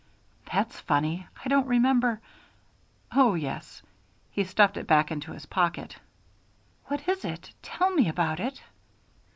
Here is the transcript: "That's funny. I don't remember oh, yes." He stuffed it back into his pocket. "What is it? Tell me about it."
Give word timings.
"That's 0.51 0.79
funny. 0.79 1.27
I 1.45 1.47
don't 1.47 1.67
remember 1.67 2.21
oh, 3.11 3.35
yes." 3.35 3.83
He 4.31 4.43
stuffed 4.45 4.75
it 4.75 4.87
back 4.87 5.11
into 5.11 5.31
his 5.31 5.45
pocket. 5.45 5.97
"What 6.85 7.07
is 7.07 7.23
it? 7.23 7.51
Tell 7.61 7.91
me 7.91 8.09
about 8.09 8.39
it." 8.39 8.63